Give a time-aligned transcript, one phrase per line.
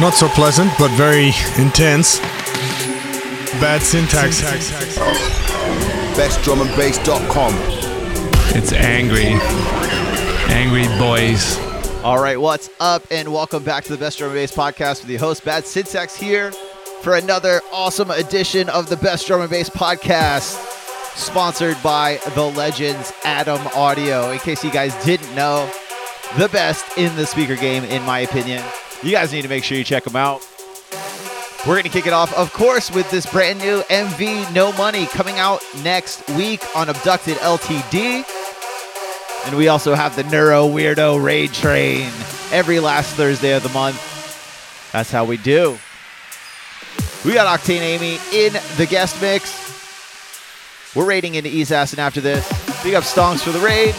[0.00, 2.18] Not so pleasant, but very intense.
[3.60, 4.42] Bad syntax.
[6.18, 7.54] BestDrumAndBass.com.
[8.56, 9.38] It's angry.
[10.52, 11.58] Angry boys.
[12.02, 15.10] All right, what's up, and welcome back to the Best Drum and Bass podcast with
[15.10, 16.50] your host Bad Syntax here
[17.00, 20.56] for another awesome edition of the Best Drum and Bass podcast,
[21.16, 24.32] sponsored by the Legends Adam Audio.
[24.32, 25.70] In case you guys didn't know,
[26.36, 28.64] the best in the speaker game, in my opinion.
[29.04, 30.40] You guys need to make sure you check them out.
[31.66, 35.04] We're going to kick it off, of course, with this brand new MV No Money
[35.06, 38.24] coming out next week on Abducted LTD.
[39.46, 42.10] And we also have the Neuro Weirdo Raid Train
[42.50, 44.90] every last Thursday of the month.
[44.90, 45.76] That's how we do.
[47.26, 49.52] We got Octane Amy in the guest mix.
[50.96, 52.48] We're raiding into East after this.
[52.82, 53.94] Big up Stonks for the raid.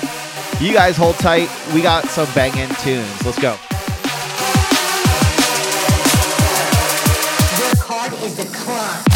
[0.59, 1.49] You guys hold tight.
[1.75, 3.23] We got some banging tunes.
[3.23, 3.55] Let's go.
[8.37, 9.14] Your card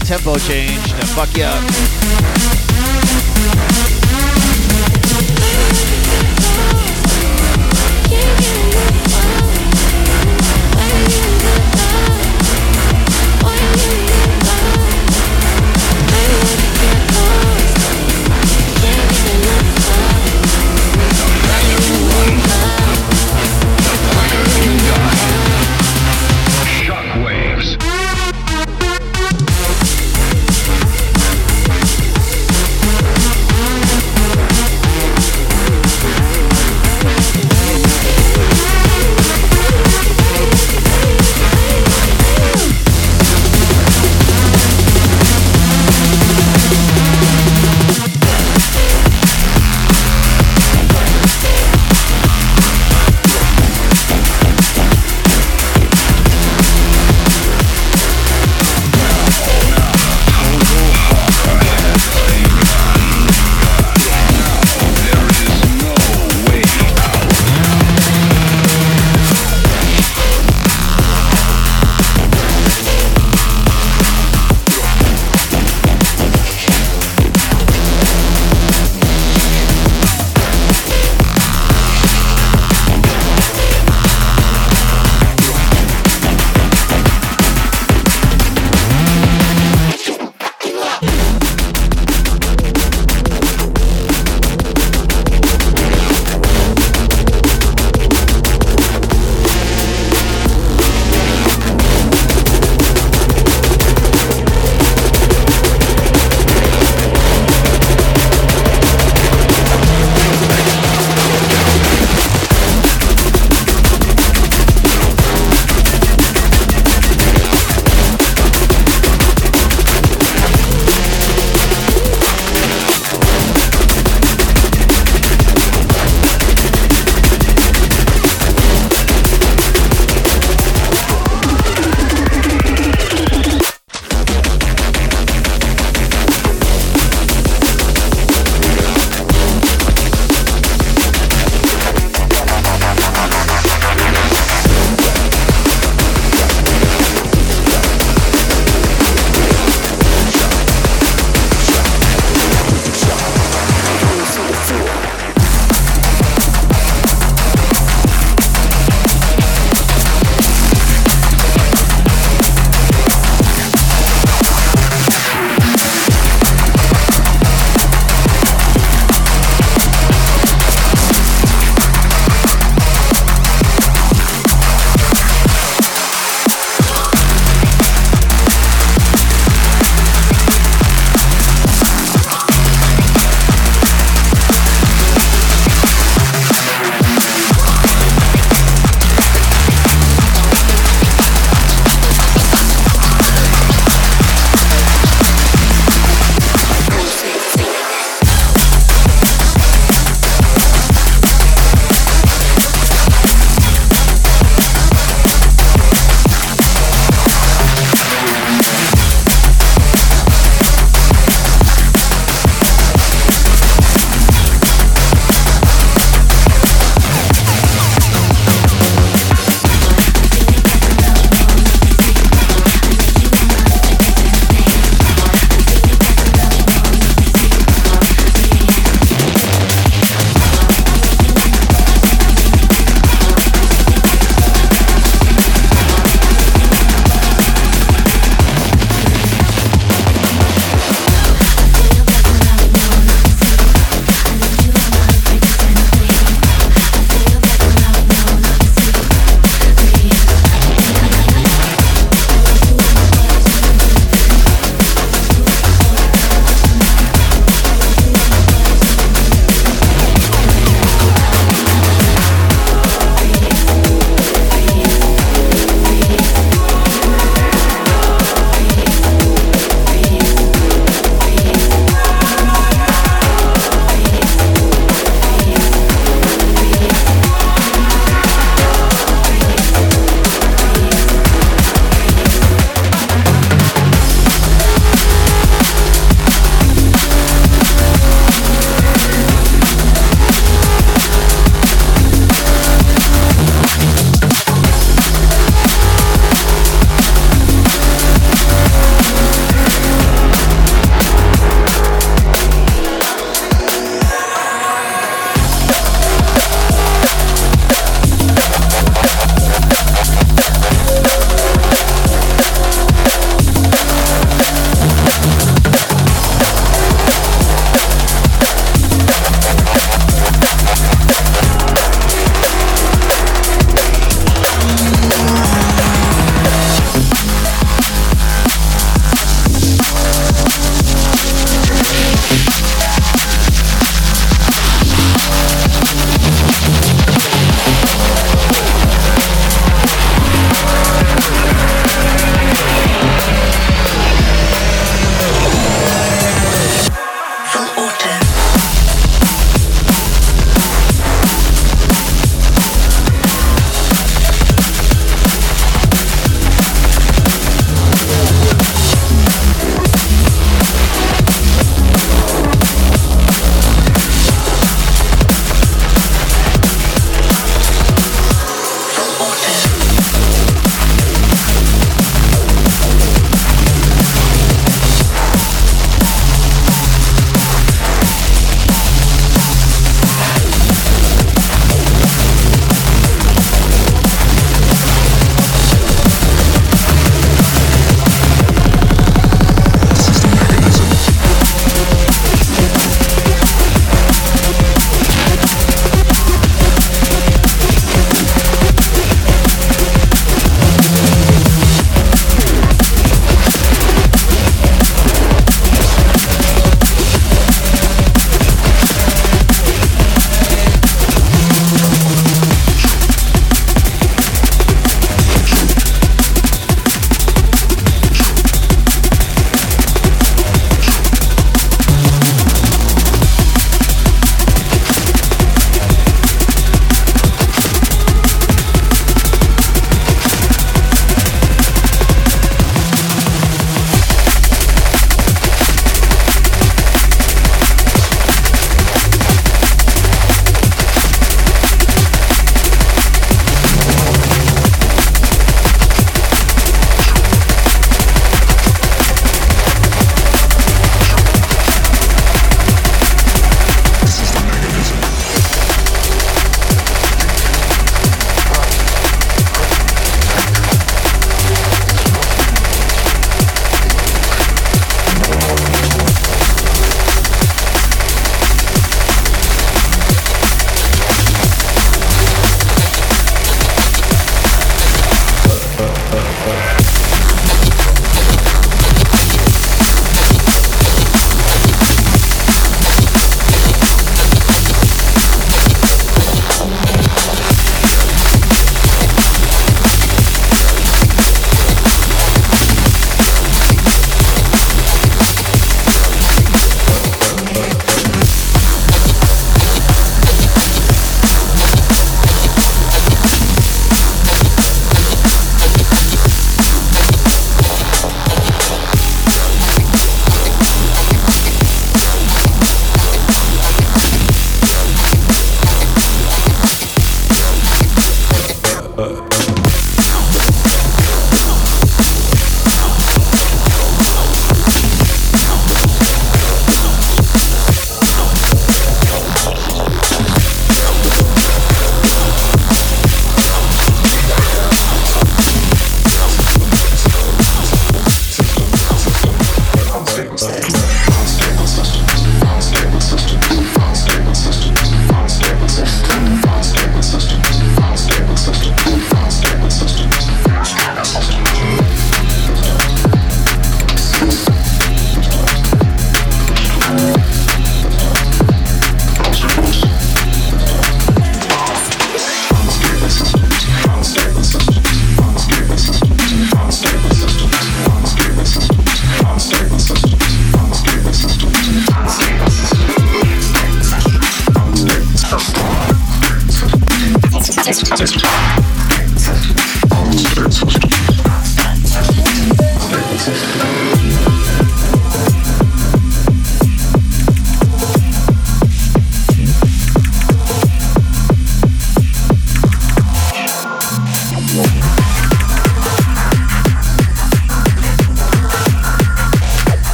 [0.00, 1.62] tempo change to fuck you up.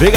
[0.00, 0.14] Big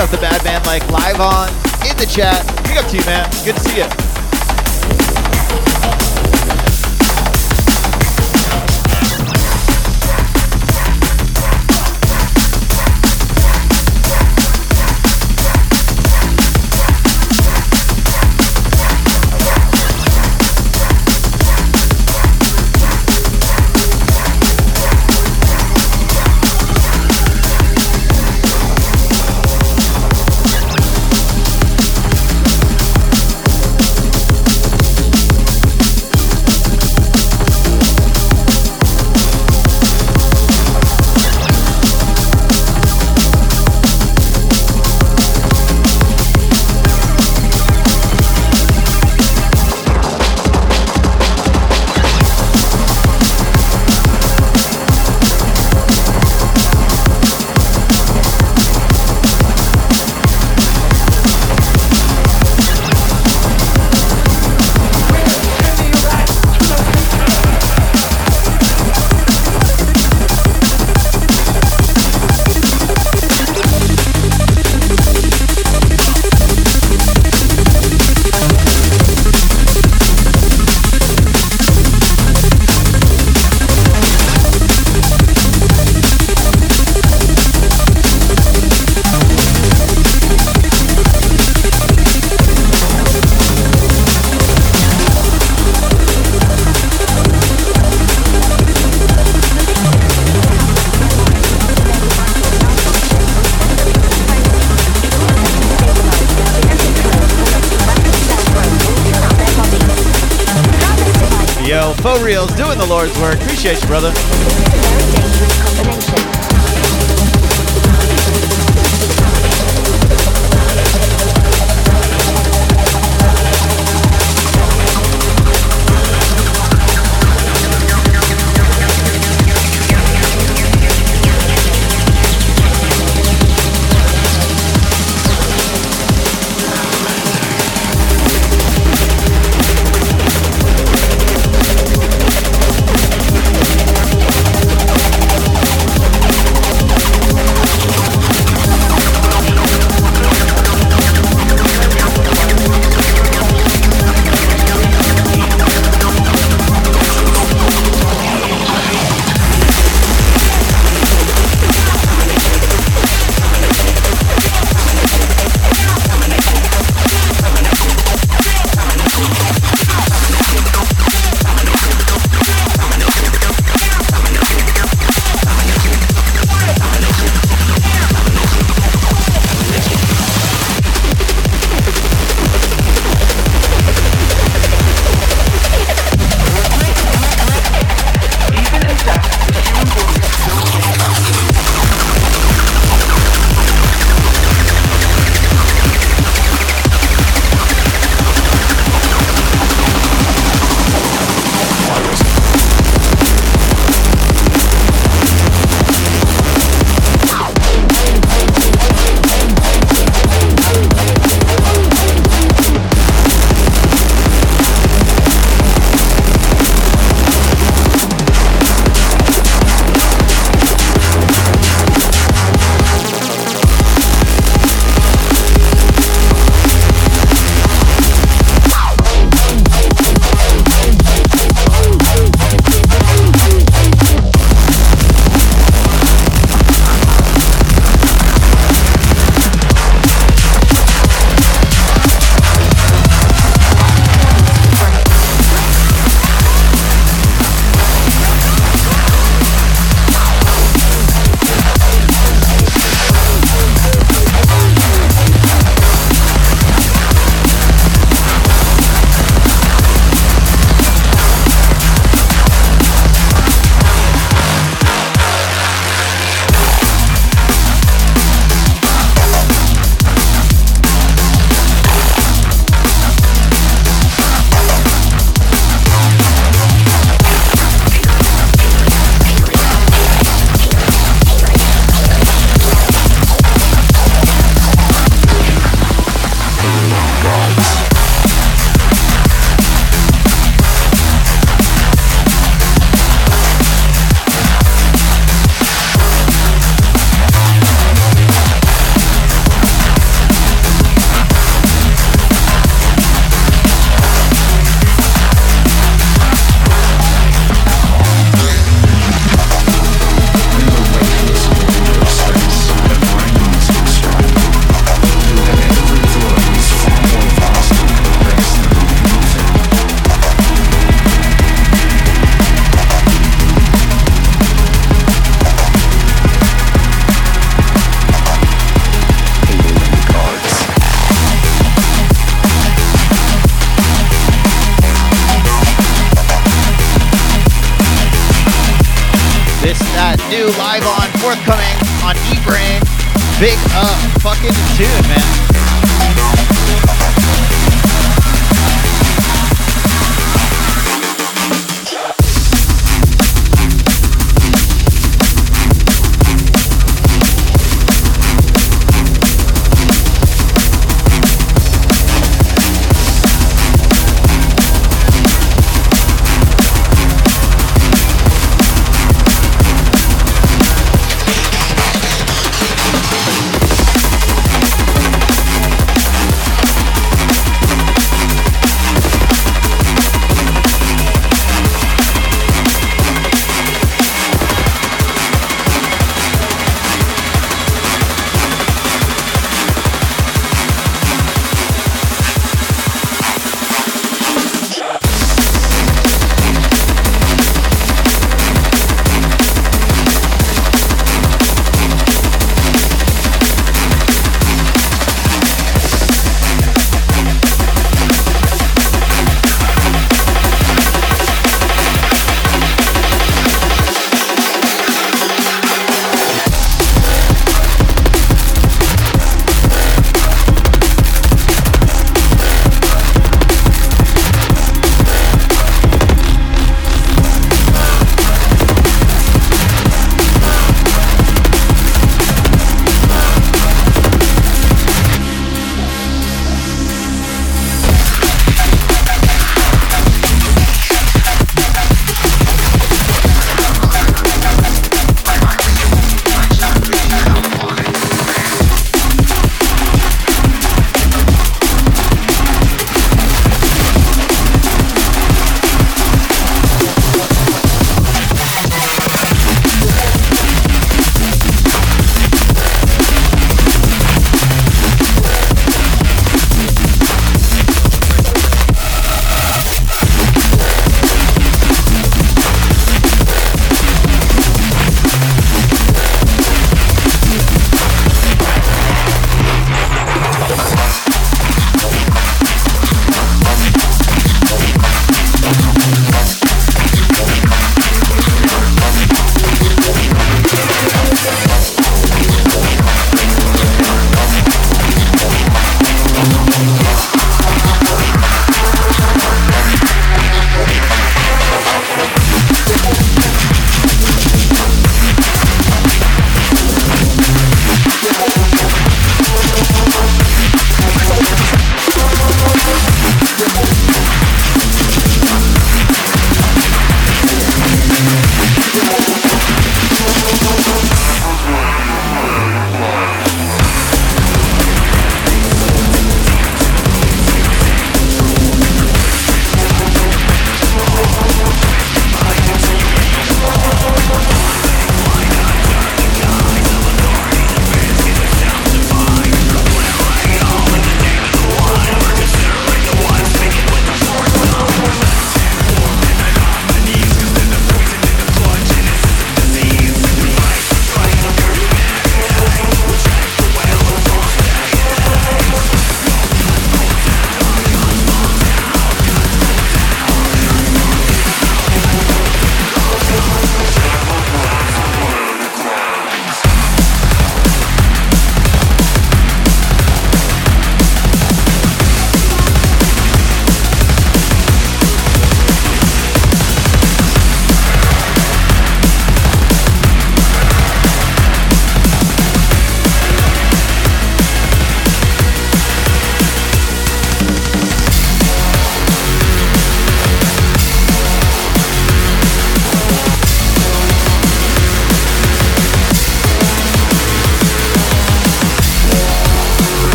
[343.43, 345.82] Big uh fucking tune, man.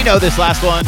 [0.00, 0.80] You know this last one.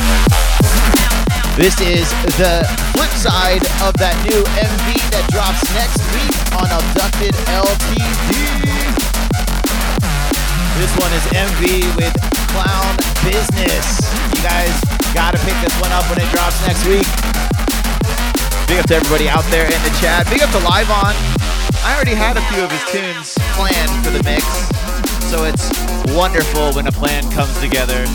[1.52, 2.08] This is
[2.40, 2.64] the
[2.96, 8.32] flip side of that new MV that drops next week on Abducted LTD.
[10.80, 12.14] This one is MV with
[12.56, 13.84] Clown Business.
[14.32, 14.72] You guys
[15.12, 17.04] gotta pick this one up when it drops next week.
[18.64, 20.24] Big up to everybody out there in the chat.
[20.32, 21.12] Big up to Live On.
[21.84, 24.48] I already had a few of his tunes planned for the mix,
[25.28, 25.68] so it's
[26.16, 28.08] wonderful when a plan comes together.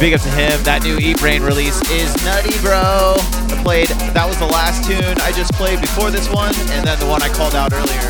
[0.00, 0.56] Big up to him.
[0.64, 3.20] That new Eat Brain release is nutty, bro.
[3.20, 6.98] I played, that was the last tune I just played before this one, and then
[6.98, 8.08] the one I called out earlier.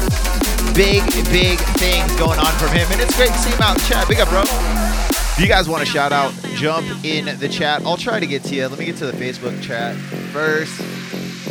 [0.71, 1.03] Big,
[1.35, 3.89] big things going on from him, and it's great to see him out in the
[3.91, 4.07] chat.
[4.07, 4.47] Big up, bro.
[4.47, 7.83] If you guys want to shout out, jump in the chat.
[7.85, 8.69] I'll try to get to you.
[8.69, 9.97] Let me get to the Facebook chat
[10.31, 10.79] first.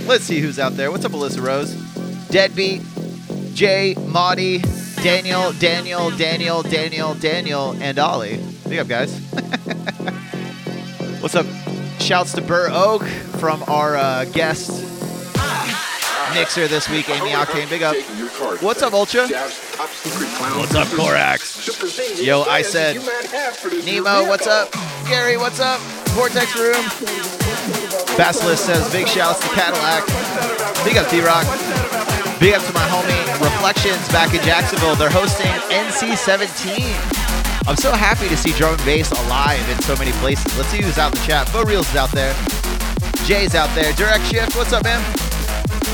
[0.08, 0.90] Let's see who's out there.
[0.90, 1.76] What's up, Alyssa Rose?
[2.32, 2.80] Deadbeat,
[3.54, 4.60] Jay, Maudie,
[5.04, 8.40] Daniel, Daniel, Daniel, Daniel, Daniel, and Ollie.
[8.70, 9.19] Big up, guys.
[11.20, 11.46] What's up?
[12.00, 14.70] Shouts to Burr Oak from our uh, guest
[16.34, 17.70] mixer this week, Amy Octane.
[17.70, 17.96] Big up.
[18.62, 19.28] What's up, Ultra?
[19.28, 22.24] What's up, Corax?
[22.24, 22.96] Yo, I said.
[23.86, 24.72] Nemo, what's up?
[25.10, 25.82] Gary, what's up?
[26.16, 26.84] Vortex Room.
[28.16, 30.06] Basilisk says big shouts to Cadillac.
[30.86, 31.46] Big up T-Rock.
[32.40, 34.96] Big up to my homie Reflections back in Jacksonville.
[34.96, 37.19] They're hosting NC17.
[37.70, 40.58] I'm so happy to see drum and bass alive in so many places.
[40.58, 41.54] Let's see who's out in the chat.
[41.54, 42.34] Bo Reels is out there.
[43.26, 43.94] Jay's out there.
[43.94, 45.00] Direct Shift, what's up, man?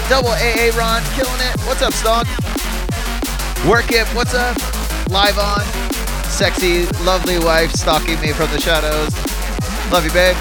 [0.08, 1.60] Double AA Ron, killing it.
[1.68, 2.32] What's up, Stonk?
[3.70, 4.56] Work it, what's up?
[5.10, 5.66] Live on.
[6.32, 9.14] Sexy, lovely wife stalking me from the shadows.
[9.92, 10.38] Love you, babe.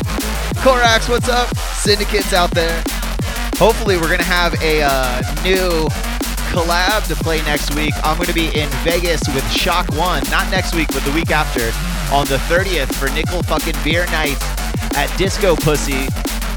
[0.63, 1.53] Corax, what's up?
[1.57, 2.81] Syndicate's out there.
[3.57, 5.89] Hopefully, we're gonna have a uh, new
[6.55, 7.93] collab to play next week.
[8.05, 11.33] I'm going to be in Vegas with Shock One, not next week, but the week
[11.33, 11.67] after,
[12.15, 14.41] on the 30th for Nickel fucking Beer Night
[14.95, 16.07] at Disco Pussy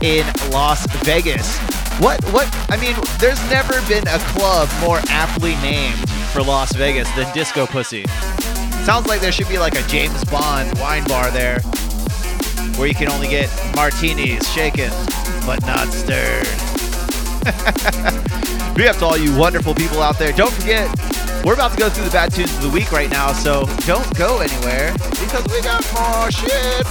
[0.04, 1.58] in Las Vegas.
[2.00, 2.24] What?
[2.26, 2.48] What?
[2.70, 7.66] I mean, there's never been a club more aptly named for Las Vegas than Disco
[7.66, 8.06] Pussy.
[8.86, 11.60] Sounds like there should be like a James Bond wine bar there,
[12.78, 14.92] where you can only get martinis shaken
[15.44, 16.46] but not stirred.
[18.78, 20.32] Big up to all you wonderful people out there.
[20.32, 20.88] Don't forget,
[21.44, 24.16] we're about to go through the bad tunes of the week right now, so don't
[24.16, 26.86] go anywhere because we got more shit.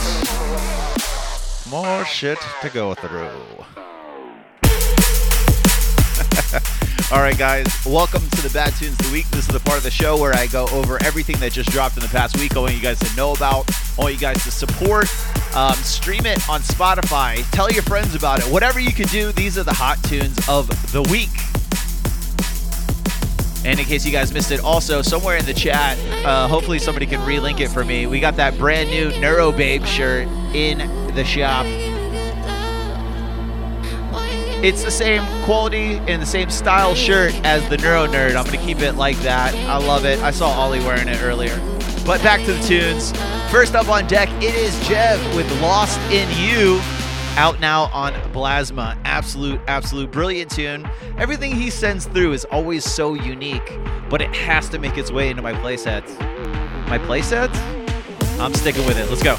[1.71, 3.31] More shit to go through.
[7.13, 9.29] All right, guys, welcome to the Bad Tunes of the Week.
[9.29, 11.97] This is the part of the show where I go over everything that just dropped
[11.97, 12.57] in the past week.
[12.57, 15.07] I want you guys to know about, I want you guys to support,
[15.55, 18.47] um, stream it on Spotify, tell your friends about it.
[18.47, 21.31] Whatever you can do, these are the hot tunes of the week.
[23.67, 27.05] And in case you guys missed it, also somewhere in the chat, uh, hopefully somebody
[27.05, 28.07] can relink it for me.
[28.07, 30.79] We got that brand new Neurobabe shirt in
[31.17, 31.67] the shop.
[34.63, 38.37] It's the same quality and the same style shirt as the Neuro Nerd.
[38.37, 39.53] I'm gonna keep it like that.
[39.69, 40.21] I love it.
[40.21, 41.59] I saw Ollie wearing it earlier.
[42.07, 43.11] But back to the tunes.
[43.51, 46.81] First up on deck, it is Jev with Lost in You.
[47.37, 48.99] Out now on Plasma.
[49.05, 50.89] Absolute, absolute brilliant tune.
[51.19, 53.79] Everything he sends through is always so unique,
[54.09, 56.19] but it has to make its way into my playsets.
[56.89, 57.55] My playsets?
[58.41, 59.11] I'm sticking with it.
[59.11, 59.37] Let's go.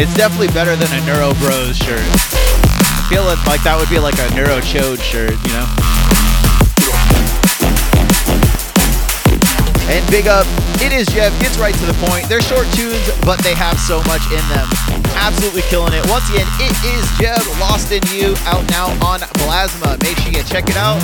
[0.00, 2.06] It's definitely better than a Neuro Bros shirt.
[3.10, 5.66] Feel it- like that would be like a Neuro Chode shirt, you know?
[9.90, 10.46] And big up,
[10.84, 12.28] it is Jeff, gets right to the point.
[12.28, 14.68] They're short tunes, but they have so much in them.
[15.16, 16.06] Absolutely killing it.
[16.08, 19.96] Once again, it is Jeb, Lost in You, out now on Plasma.
[20.02, 21.00] Make sure you check it out.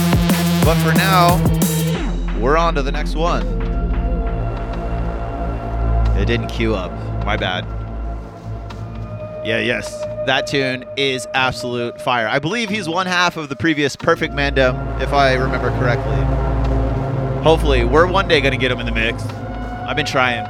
[0.64, 1.40] But for now,
[2.38, 3.42] we're on to the next one.
[6.16, 6.92] It didn't queue up.
[7.24, 7.84] My bad.
[9.45, 10.01] Yeah, yes.
[10.26, 12.26] That tune is absolute fire.
[12.26, 14.70] I believe he's one half of the previous Perfect Mando,
[15.01, 16.16] if I remember correctly.
[17.42, 19.22] Hopefully, we're one day going to get him in the mix.
[19.26, 20.45] I've been trying.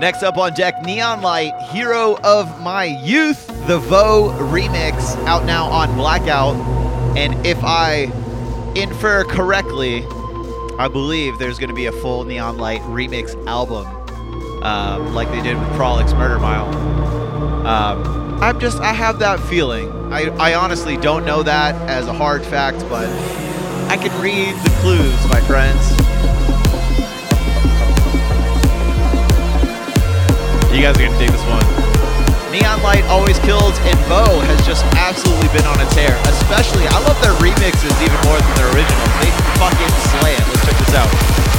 [0.00, 5.66] Next up on deck, Neon Light, Hero of My Youth, the Vo remix, out now
[5.66, 6.56] on Blackout.
[7.16, 8.10] And if I
[8.74, 10.04] infer correctly,
[10.76, 13.86] I believe there's going to be a full Neon Light remix album,
[14.64, 16.66] um, like they did with Prolix Murder Mile.
[17.64, 19.90] Um, I'm just I have that feeling.
[20.12, 23.08] I, I honestly don't know that as a hard fact, but
[23.88, 25.80] I can read the clues, my friends.
[30.74, 31.64] You guys are gonna dig this one.
[32.50, 36.14] Neon Light always kills, and Bo has just absolutely been on a tear.
[36.26, 39.12] Especially, I love their remixes even more than their originals.
[39.22, 40.44] They fucking slay it.
[40.50, 41.53] Let's check this out.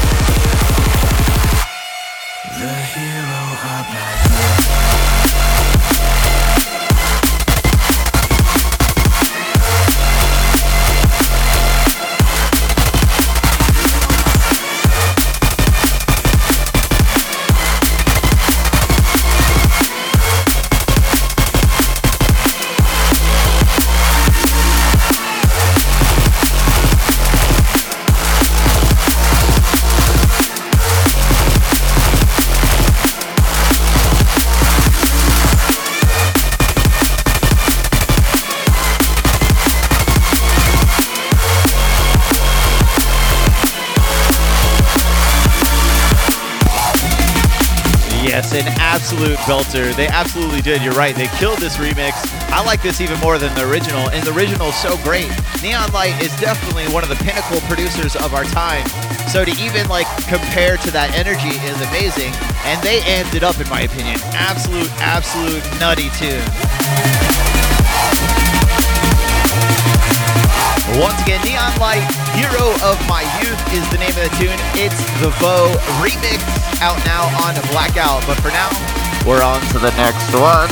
[49.16, 49.96] Absolute belter.
[49.96, 50.82] They absolutely did.
[50.82, 51.16] You're right.
[51.16, 52.12] They killed this remix.
[52.52, 55.32] I like this even more than the original, and the original is so great.
[55.64, 58.86] Neon Light is definitely one of the pinnacle producers of our time.
[59.32, 62.34] So to even like compare to that energy is amazing.
[62.68, 64.20] And they amped it up, in my opinion.
[64.36, 66.44] Absolute, absolute nutty tune.
[71.00, 72.04] Once again, Neon Light,
[72.36, 74.60] Hero of My Youth is the name of the tune.
[74.76, 75.72] It's the Vo
[76.04, 76.44] remix
[76.80, 78.26] out now on Blackout.
[78.28, 78.70] But for now,
[79.26, 80.70] we're on to the next one.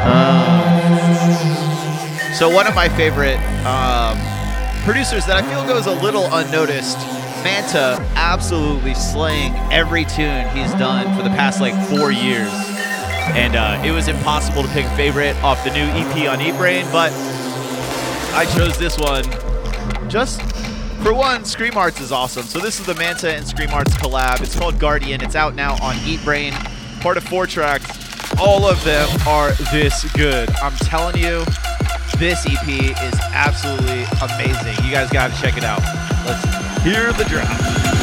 [0.00, 0.72] Uh,
[2.32, 4.16] so one of my favorite um,
[4.84, 6.98] producers that I feel goes a little unnoticed
[7.44, 12.50] Manta absolutely slaying every tune he's done for the past like four years.
[13.36, 16.56] And uh, it was impossible to pick a favorite off the new EP on Eat
[16.56, 17.12] Brain, but
[18.38, 19.24] I chose this one
[20.08, 20.40] just
[21.02, 21.44] for one.
[21.44, 22.44] Scream Arts is awesome.
[22.44, 24.40] So this is the Manta and Scream Arts collab.
[24.42, 25.20] It's called Guardian.
[25.22, 26.52] It's out now on Eat Brain,
[27.00, 27.84] part of four tracks.
[28.38, 30.48] All of them are this good.
[30.62, 31.44] I'm telling you,
[32.18, 34.84] this EP is absolutely amazing.
[34.84, 35.80] You guys got to check it out.
[36.24, 37.97] Let's hear the drop.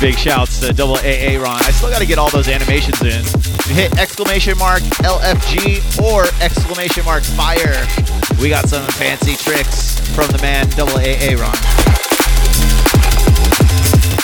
[0.00, 1.58] Big shouts to double AA Ron.
[1.62, 3.24] I still got to get all those animations in.
[3.74, 7.84] Hit exclamation mark LFG or exclamation mark fire.
[8.40, 11.56] We got some fancy tricks from the man double AA Ron.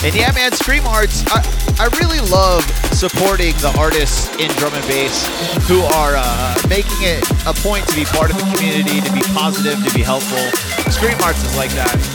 [0.06, 1.42] And yeah, man, Scream Arts, I,
[1.80, 2.62] I really love
[2.94, 5.26] supporting the artists in drum and bass
[5.66, 9.22] who are uh, making it a point to be part of the community, to be
[9.34, 10.38] positive, to be helpful.
[10.92, 12.13] Scream Arts is like that.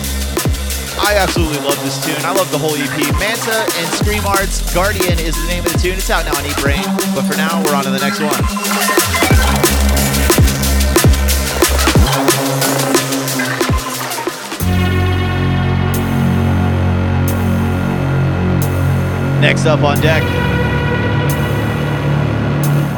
[1.02, 2.24] I absolutely love this tune.
[2.26, 2.97] I love the whole EP.
[3.20, 5.93] Manta and Scream Arts Guardian is the name of the tune.
[5.93, 6.84] It's out now on Eat Brain.
[7.16, 8.36] But for now, we're on to the next one.
[19.41, 20.22] Next up on deck,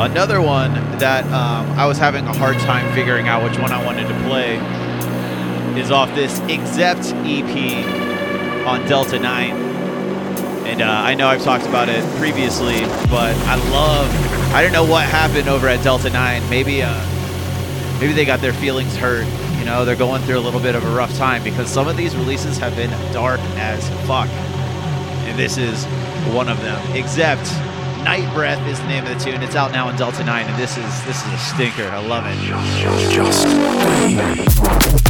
[0.01, 3.85] another one that um, I was having a hard time figuring out which one I
[3.85, 4.57] wanted to play
[5.77, 9.51] is off this Except EP on Delta 9.
[10.65, 14.09] And uh, I know I've talked about it previously, but I love.
[14.53, 16.49] I don't know what happened over at Delta 9.
[16.49, 19.25] Maybe, uh, maybe they got their feelings hurt.
[19.59, 21.97] You know, they're going through a little bit of a rough time because some of
[21.97, 24.29] these releases have been dark as fuck.
[24.29, 25.85] And this is
[26.33, 26.79] one of them.
[26.95, 27.43] Except
[28.03, 29.43] Night Breath is the name of the tune.
[29.43, 31.87] It's out now on Delta 9, and this is this is a stinker.
[31.87, 32.25] I love
[34.97, 35.00] it.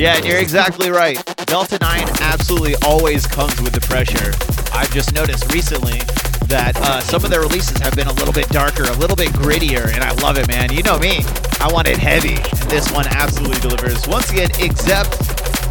[0.00, 1.22] Yeah, and you're exactly right.
[1.44, 4.32] Delta 9 absolutely always comes with the pressure.
[4.72, 5.98] I've just noticed recently
[6.48, 9.28] that uh, some of their releases have been a little bit darker, a little bit
[9.28, 10.72] grittier, and I love it, man.
[10.72, 11.20] You know me,
[11.60, 14.08] I want it heavy, and this one absolutely delivers.
[14.08, 15.20] Once again, Except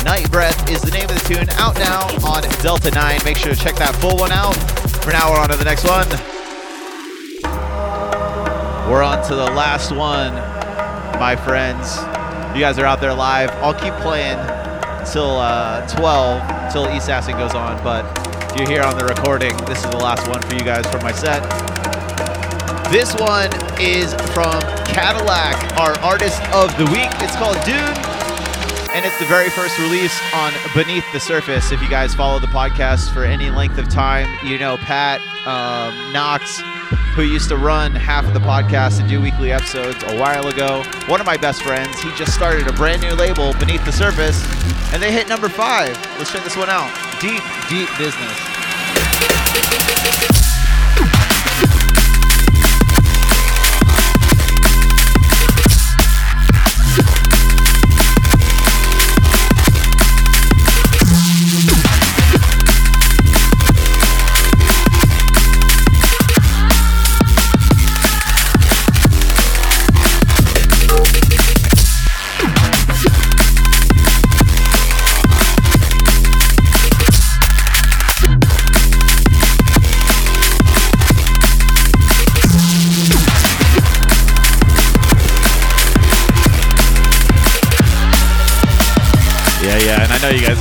[0.06, 3.22] Night Breath is the name of the tune, out now on Delta 9.
[3.26, 4.54] Make sure to check that full one out.
[5.02, 6.08] For now, we're on to the next one.
[8.94, 10.36] We're on to the last one,
[11.20, 11.98] my friends.
[12.54, 13.52] You guys are out there live.
[13.64, 14.38] I'll keep playing
[15.06, 17.82] till uh, 12, till East Assassin goes on.
[17.84, 18.04] But
[18.52, 21.04] if you're here on the recording, this is the last one for you guys from
[21.04, 21.44] my set.
[22.92, 27.08] This one is from Cadillac, our artist of the week.
[27.22, 27.78] It's called Dune,
[28.98, 31.72] and it's the very first release on Beneath the Surface.
[31.72, 36.12] If you guys follow the podcast for any length of time, you know Pat um,
[36.12, 36.62] Knox,
[37.20, 40.82] who used to run half of the podcast and do weekly episodes a while ago.
[41.08, 42.00] One of my best friends.
[42.00, 44.42] He just started a brand new label, Beneath the Surface,
[44.94, 45.98] and they hit number five.
[46.18, 46.90] Let's check this one out.
[47.20, 50.29] Deep, deep business.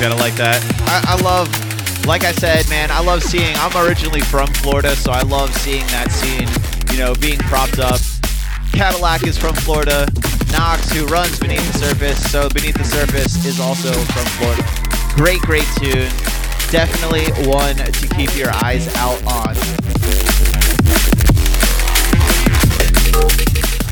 [0.01, 0.63] Gotta like that.
[0.87, 1.49] I, I love,
[2.07, 3.55] like I said, man, I love seeing.
[3.57, 6.49] I'm originally from Florida, so I love seeing that scene,
[6.93, 8.01] you know, being propped up.
[8.73, 10.07] Cadillac is from Florida.
[10.53, 14.63] Knox, who runs Beneath the Surface, so Beneath the Surface is also from Florida.
[15.17, 16.09] Great, great tune.
[16.71, 19.78] Definitely one to keep your eyes out on.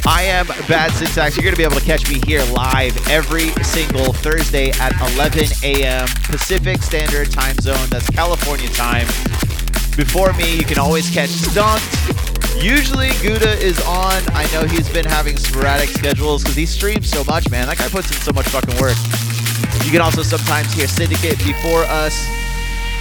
[0.08, 1.36] I am Bad Syntax.
[1.36, 5.46] You're going to be able to catch me here live every single Thursday at 11
[5.64, 6.06] a.m.
[6.22, 7.88] Pacific Standard Time Zone.
[7.88, 9.06] That's California time.
[9.96, 12.62] Before me, you can always catch Stunked.
[12.62, 14.22] Usually, Gouda is on.
[14.32, 17.66] I know he's been having sporadic schedules because he streams so much, man.
[17.66, 18.96] That guy puts in so much fucking work.
[19.84, 22.24] You can also sometimes hear Syndicate before us.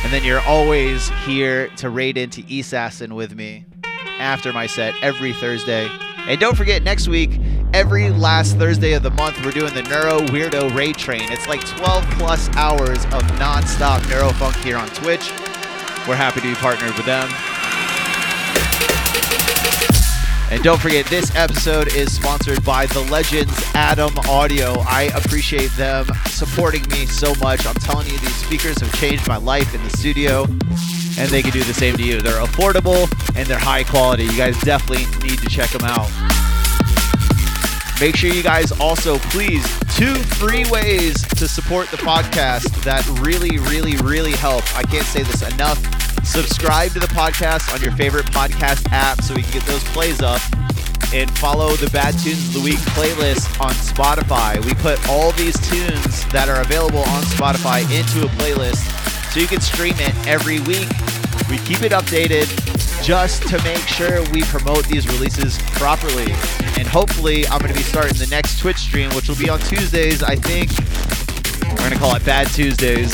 [0.03, 3.65] And then you're always here to raid into Assassin with me
[4.17, 5.87] after my set every Thursday.
[6.27, 7.39] And don't forget, next week,
[7.71, 11.31] every last Thursday of the month, we're doing the Neuro Weirdo Raid Train.
[11.31, 15.29] It's like 12 plus hours of non-stop neurofunk here on Twitch.
[16.07, 17.29] We're happy to be partnered with them.
[20.51, 24.79] And don't forget, this episode is sponsored by the Legends Adam Audio.
[24.87, 27.67] I appreciate them supporting me so much.
[27.67, 30.47] I'm telling you, these speakers have changed my life in the studio,
[31.17, 32.21] and they can do the same to you.
[32.21, 34.23] They're affordable and they're high quality.
[34.23, 36.09] You guys definitely need to check them out.
[38.01, 39.63] Make sure you guys also, please,
[39.95, 44.63] two free ways to support the podcast that really, really, really help.
[44.75, 45.79] I can't say this enough.
[46.25, 50.21] Subscribe to the podcast on your favorite podcast app so we can get those plays
[50.21, 50.41] up.
[51.13, 54.63] And follow the Bad Tunes of the Week playlist on Spotify.
[54.65, 58.83] We put all these tunes that are available on Spotify into a playlist
[59.35, 60.87] so you can stream it every week.
[61.49, 62.47] We keep it updated
[63.03, 66.31] just to make sure we promote these releases properly.
[66.79, 69.59] And hopefully, I'm going to be starting the next Twitch stream, which will be on
[69.59, 70.71] Tuesdays, I think.
[71.69, 73.11] We're going to call it Bad Tuesdays.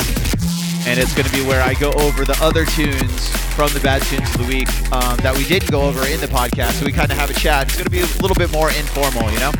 [0.86, 4.02] And it's going to be where I go over the other tunes from the Bad
[4.02, 6.74] Tunes of the Week um, that we didn't go over in the podcast.
[6.74, 7.66] So we kind of have a chat.
[7.66, 9.50] It's going to be a little bit more informal, you know?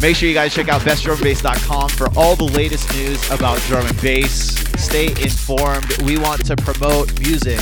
[0.00, 4.00] Make sure you guys check out bestdrumandbass.com for all the latest news about drum and
[4.02, 4.54] bass.
[4.80, 5.96] Stay informed.
[6.02, 7.60] We want to promote music,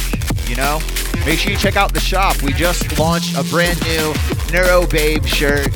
[0.49, 0.81] you know?
[1.25, 2.43] Make sure you check out the shop.
[2.43, 4.13] We just launched a brand new
[4.53, 5.69] Neuro Babe shirt.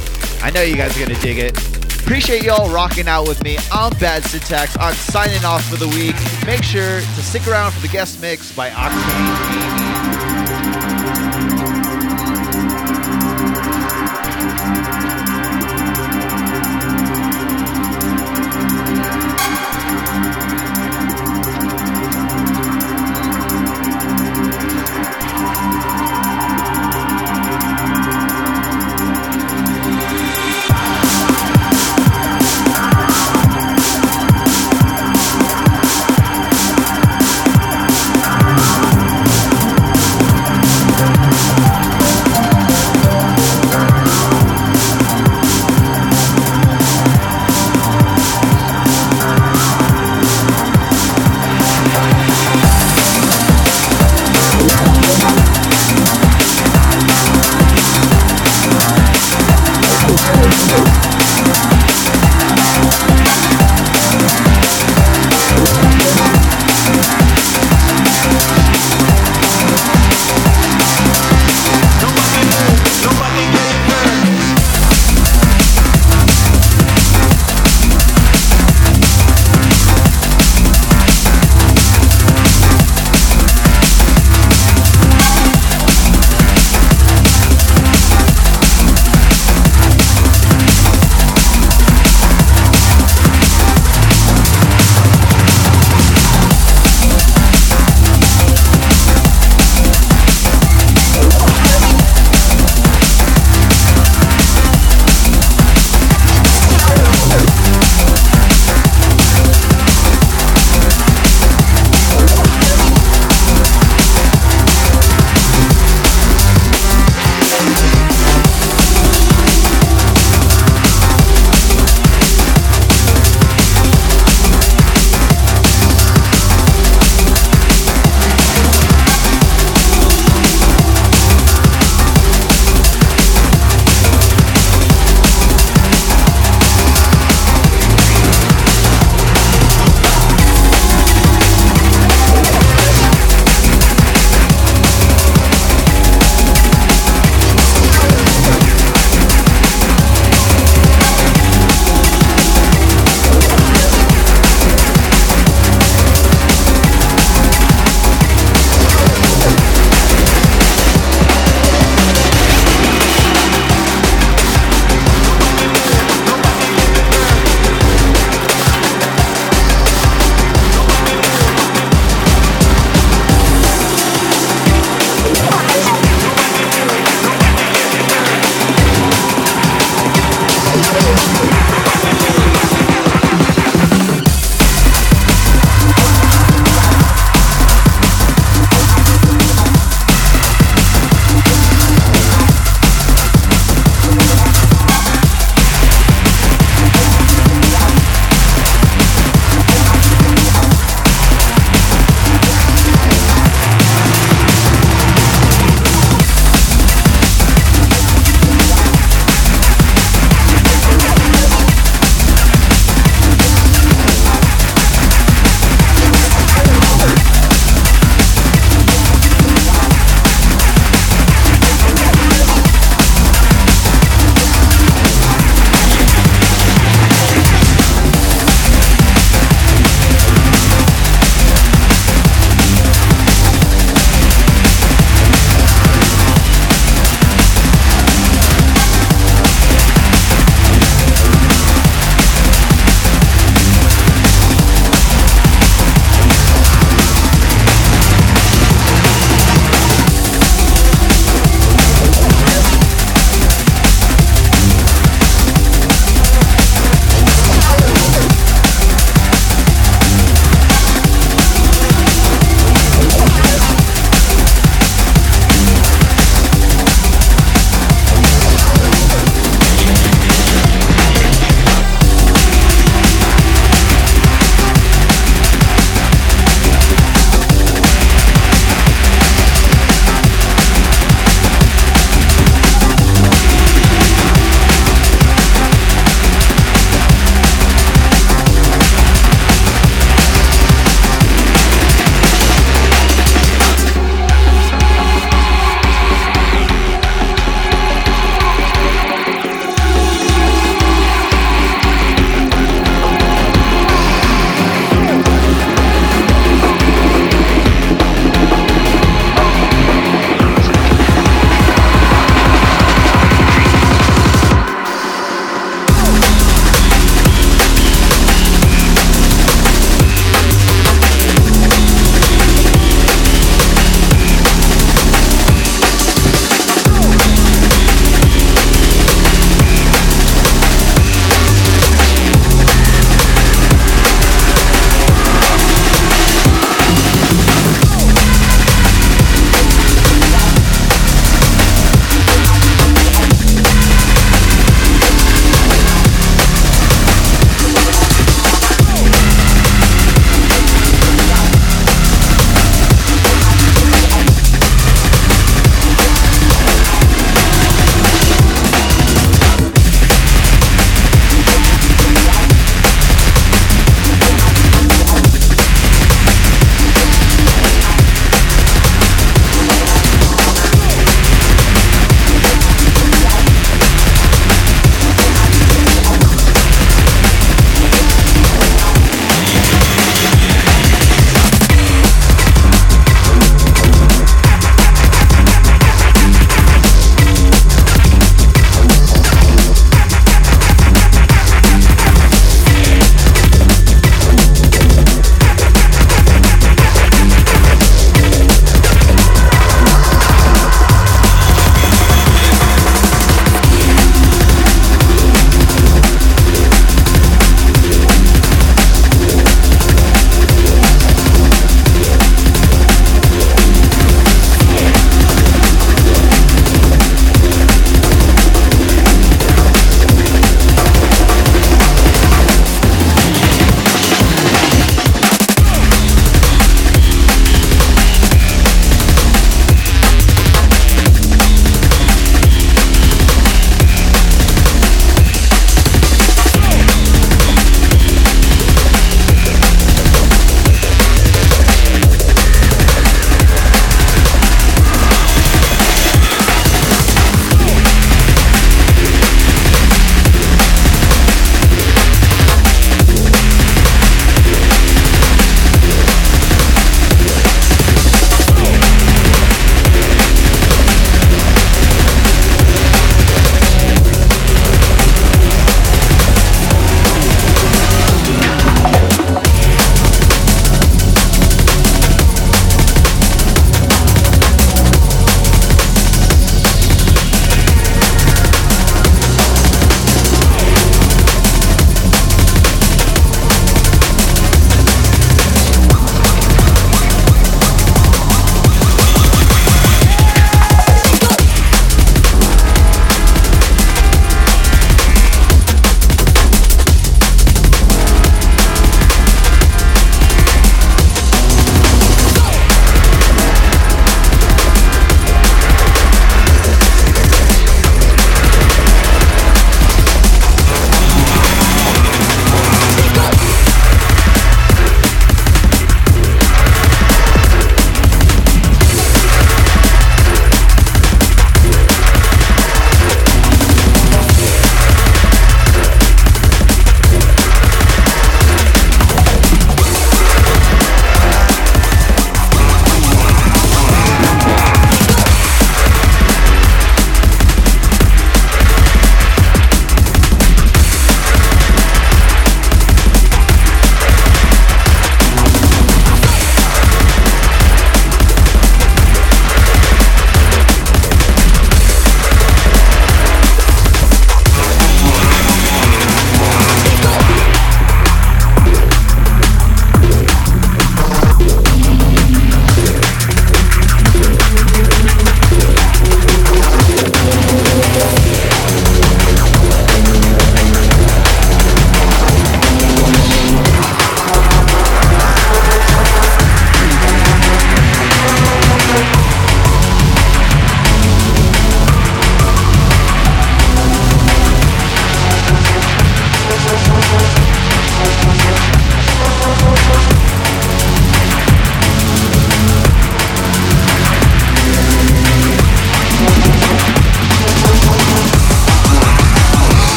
[0.43, 1.57] I know you guys are going to dig it.
[2.03, 3.59] Appreciate y'all rocking out with me.
[3.73, 4.77] I'm Bad Syntax.
[4.79, 6.17] I'm signing off for the week.
[6.47, 9.88] Make sure to stick around for the guest mix by Octane.